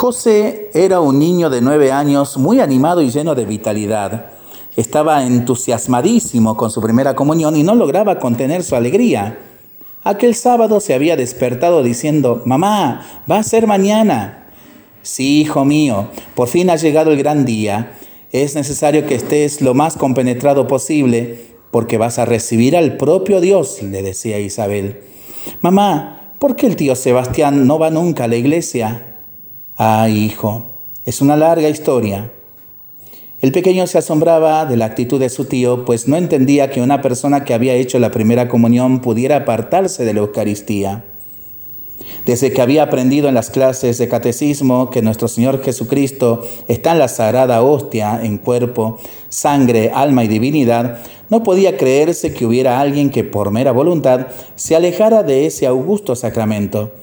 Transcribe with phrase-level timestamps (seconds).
[0.00, 4.26] José era un niño de nueve años muy animado y lleno de vitalidad.
[4.76, 9.40] Estaba entusiasmadísimo con su primera comunión y no lograba contener su alegría.
[10.04, 14.46] Aquel sábado se había despertado diciendo, Mamá, va a ser mañana.
[15.02, 16.06] Sí, hijo mío,
[16.36, 17.98] por fin ha llegado el gran día.
[18.30, 23.82] Es necesario que estés lo más compenetrado posible, porque vas a recibir al propio Dios,
[23.82, 25.00] le decía Isabel.
[25.60, 29.07] Mamá, ¿por qué el tío Sebastián no va nunca a la iglesia?
[29.80, 30.66] Ah, hijo,
[31.04, 32.32] es una larga historia.
[33.40, 37.00] El pequeño se asombraba de la actitud de su tío, pues no entendía que una
[37.00, 41.04] persona que había hecho la primera comunión pudiera apartarse de la Eucaristía.
[42.26, 46.98] Desde que había aprendido en las clases de catecismo que nuestro Señor Jesucristo está en
[46.98, 50.98] la sagrada hostia en cuerpo, sangre, alma y divinidad,
[51.30, 56.16] no podía creerse que hubiera alguien que por mera voluntad se alejara de ese augusto
[56.16, 56.94] sacramento.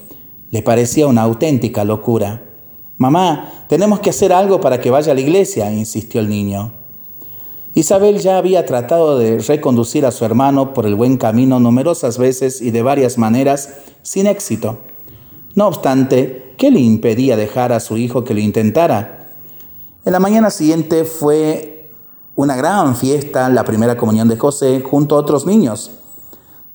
[0.52, 2.45] Le parecía una auténtica locura.
[2.98, 6.72] Mamá, tenemos que hacer algo para que vaya a la iglesia, insistió el niño.
[7.74, 12.62] Isabel ya había tratado de reconducir a su hermano por el buen camino numerosas veces
[12.62, 13.70] y de varias maneras,
[14.02, 14.80] sin éxito.
[15.56, 19.28] No obstante, ¿qué le impedía dejar a su hijo que lo intentara?
[20.06, 21.90] En la mañana siguiente fue
[22.36, 25.92] una gran fiesta, la primera comunión de José, junto a otros niños.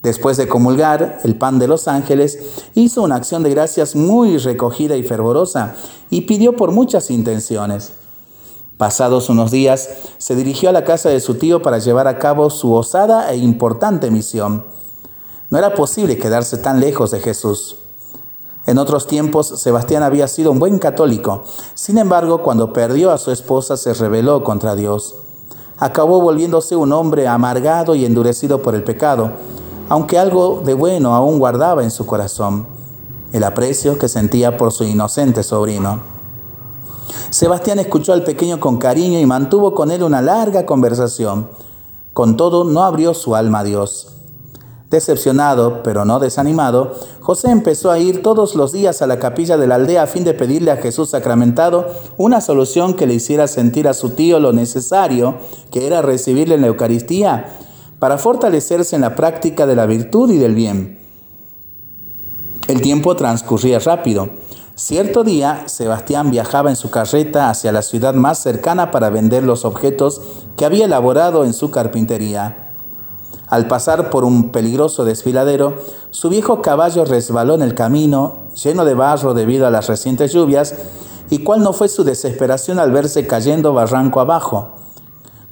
[0.03, 2.39] Después de comulgar el pan de los ángeles,
[2.75, 5.75] hizo una acción de gracias muy recogida y fervorosa
[6.09, 7.93] y pidió por muchas intenciones.
[8.79, 12.49] Pasados unos días, se dirigió a la casa de su tío para llevar a cabo
[12.49, 14.65] su osada e importante misión.
[15.51, 17.77] No era posible quedarse tan lejos de Jesús.
[18.65, 21.45] En otros tiempos, Sebastián había sido un buen católico.
[21.75, 25.17] Sin embargo, cuando perdió a su esposa, se rebeló contra Dios.
[25.77, 29.33] Acabó volviéndose un hombre amargado y endurecido por el pecado
[29.91, 32.69] aunque algo de bueno aún guardaba en su corazón,
[33.33, 35.99] el aprecio que sentía por su inocente sobrino.
[37.31, 41.51] Sebastián escuchó al pequeño con cariño y mantuvo con él una larga conversación.
[42.13, 44.13] Con todo, no abrió su alma a Dios.
[44.91, 49.67] Decepcionado, pero no desanimado, José empezó a ir todos los días a la capilla de
[49.67, 53.89] la aldea a fin de pedirle a Jesús sacramentado una solución que le hiciera sentir
[53.89, 55.35] a su tío lo necesario,
[55.73, 57.57] que era recibirle en la Eucaristía
[58.01, 60.99] para fortalecerse en la práctica de la virtud y del bien.
[62.67, 64.31] El tiempo transcurría rápido.
[64.75, 69.67] Cierto día, Sebastián viajaba en su carreta hacia la ciudad más cercana para vender los
[69.67, 70.23] objetos
[70.57, 72.71] que había elaborado en su carpintería.
[73.47, 75.75] Al pasar por un peligroso desfiladero,
[76.11, 80.75] su viejo caballo resbaló en el camino, lleno de barro debido a las recientes lluvias,
[81.29, 84.80] y cuál no fue su desesperación al verse cayendo barranco abajo.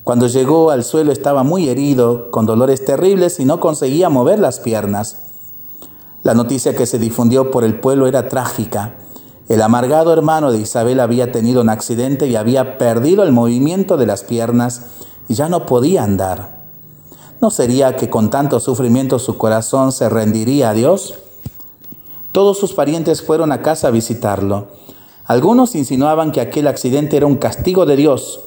[0.08, 4.58] Cuando llegó al suelo estaba muy herido, con dolores terribles y no conseguía mover las
[4.58, 5.18] piernas.
[6.22, 8.94] La noticia que se difundió por el pueblo era trágica.
[9.50, 14.06] El amargado hermano de Isabel había tenido un accidente y había perdido el movimiento de
[14.06, 14.86] las piernas
[15.28, 16.62] y ya no podía andar.
[17.42, 21.16] ¿No sería que con tanto sufrimiento su corazón se rendiría a Dios?
[22.32, 24.68] Todos sus parientes fueron a casa a visitarlo.
[25.26, 28.40] Algunos insinuaban que aquel accidente era un castigo de Dios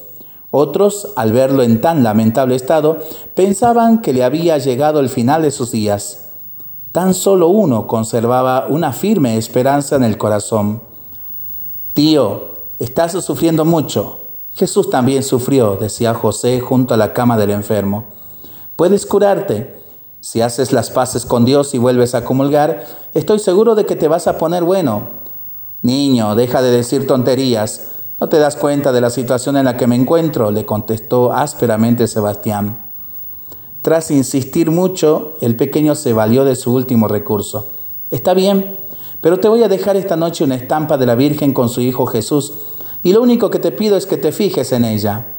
[0.51, 2.99] otros, al verlo en tan lamentable estado,
[3.35, 6.27] pensaban que le había llegado el final de sus días.
[6.91, 10.81] Tan solo uno conservaba una firme esperanza en el corazón.
[11.93, 14.19] Tío, estás sufriendo mucho.
[14.53, 18.05] Jesús también sufrió, decía José junto a la cama del enfermo.
[18.75, 19.79] Puedes curarte.
[20.19, 24.09] Si haces las paces con Dios y vuelves a comulgar, estoy seguro de que te
[24.09, 25.21] vas a poner bueno.
[25.81, 27.87] Niño, deja de decir tonterías.
[28.21, 30.51] ¿No te das cuenta de la situación en la que me encuentro?
[30.51, 32.85] le contestó ásperamente Sebastián.
[33.81, 37.71] Tras insistir mucho, el pequeño se valió de su último recurso.
[38.11, 38.77] Está bien,
[39.21, 42.05] pero te voy a dejar esta noche una estampa de la Virgen con su Hijo
[42.05, 42.53] Jesús,
[43.01, 45.29] y lo único que te pido es que te fijes en ella.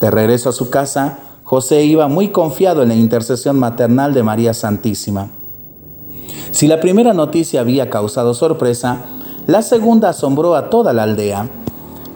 [0.00, 4.54] De regreso a su casa, José iba muy confiado en la intercesión maternal de María
[4.54, 5.28] Santísima.
[6.52, 9.04] Si la primera noticia había causado sorpresa,
[9.46, 11.50] la segunda asombró a toda la aldea.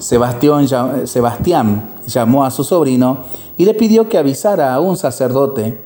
[0.01, 3.19] Sebastián, llamó a su sobrino
[3.57, 5.81] y le pidió que avisara a un sacerdote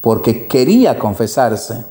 [0.00, 1.86] porque quería confesarse.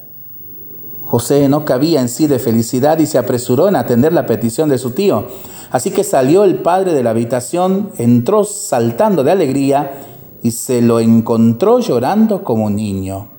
[1.04, 4.77] José no cabía en sí de felicidad y se apresuró en atender la petición de
[4.77, 5.25] su tío.
[5.71, 10.04] Así que salió el padre de la habitación, entró saltando de alegría
[10.44, 13.30] y se lo encontró llorando como un niño.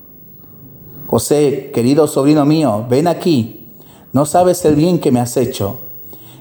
[1.06, 3.68] José, querido sobrino mío, ven aquí.
[4.12, 5.80] No sabes el bien que me has hecho.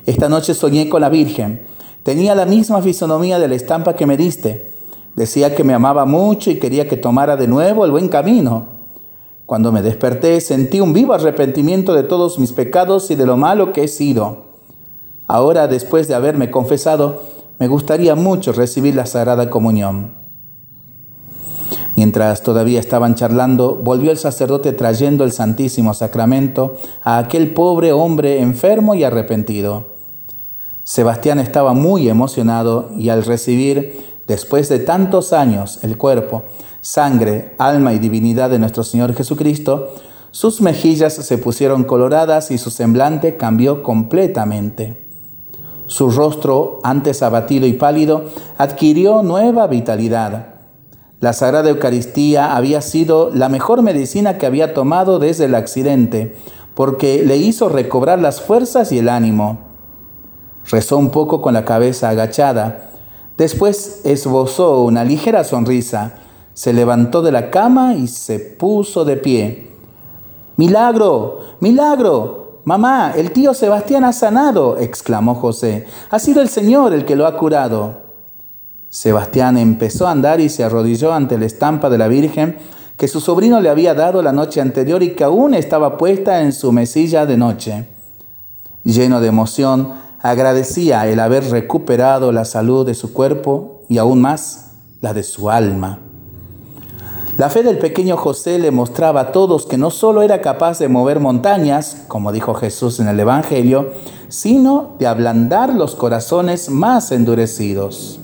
[0.05, 1.72] Esta noche soñé con la Virgen
[2.03, 4.73] Tenía la misma fisonomía de la estampa que me diste.
[5.15, 8.67] Decía que me amaba mucho y quería que tomara de nuevo el buen camino.
[9.45, 13.71] Cuando me desperté sentí un vivo arrepentimiento de todos mis pecados y de lo malo
[13.71, 14.53] que he sido.
[15.27, 17.21] Ahora, después de haberme confesado,
[17.59, 20.15] me gustaría mucho recibir la Sagrada Comunión.
[21.95, 28.41] Mientras todavía estaban charlando, volvió el sacerdote trayendo el Santísimo Sacramento a aquel pobre hombre
[28.41, 29.92] enfermo y arrepentido.
[30.83, 36.43] Sebastián estaba muy emocionado y al recibir, después de tantos años, el cuerpo,
[36.81, 39.95] sangre, alma y divinidad de nuestro Señor Jesucristo,
[40.31, 45.07] sus mejillas se pusieron coloradas y su semblante cambió completamente.
[45.85, 48.25] Su rostro, antes abatido y pálido,
[48.57, 50.55] adquirió nueva vitalidad.
[51.21, 56.35] La Sagrada Eucaristía había sido la mejor medicina que había tomado desde el accidente,
[56.73, 59.62] porque le hizo recobrar las fuerzas y el ánimo.
[60.69, 62.91] Rezó un poco con la cabeza agachada.
[63.37, 66.15] Después esbozó una ligera sonrisa,
[66.53, 69.69] se levantó de la cama y se puso de pie.
[70.55, 72.61] Milagro, milagro.
[72.65, 75.87] Mamá, el tío Sebastián ha sanado, exclamó José.
[76.09, 78.03] Ha sido el Señor el que lo ha curado.
[78.89, 82.57] Sebastián empezó a andar y se arrodilló ante la estampa de la Virgen
[82.97, 86.53] que su sobrino le había dado la noche anterior y que aún estaba puesta en
[86.53, 87.87] su mesilla de noche.
[88.83, 89.93] Lleno de emoción,
[90.23, 94.71] agradecía el haber recuperado la salud de su cuerpo y aún más
[95.01, 95.99] la de su alma.
[97.37, 100.87] La fe del pequeño José le mostraba a todos que no solo era capaz de
[100.87, 103.91] mover montañas, como dijo Jesús en el Evangelio,
[104.27, 108.19] sino de ablandar los corazones más endurecidos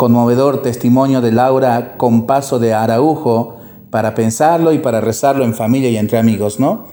[0.00, 3.58] conmovedor testimonio de Laura con paso de Araujo
[3.90, 6.86] para pensarlo y para rezarlo en familia y entre amigos, ¿no?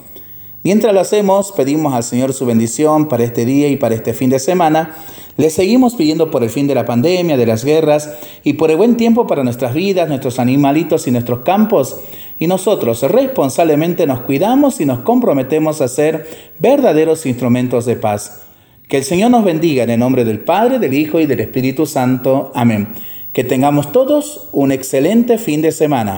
[0.68, 4.30] Mientras lo hacemos, pedimos al Señor su bendición para este día y para este fin
[4.30, 4.98] de semana.
[5.38, 8.76] Le seguimos pidiendo por el fin de la pandemia, de las guerras y por el
[8.76, 12.02] buen tiempo para nuestras vidas, nuestros animalitos y nuestros campos.
[12.38, 16.28] Y nosotros responsablemente nos cuidamos y nos comprometemos a ser
[16.60, 18.42] verdaderos instrumentos de paz.
[18.90, 21.86] Que el Señor nos bendiga en el nombre del Padre, del Hijo y del Espíritu
[21.86, 22.52] Santo.
[22.54, 22.90] Amén.
[23.32, 26.16] Que tengamos todos un excelente fin de semana.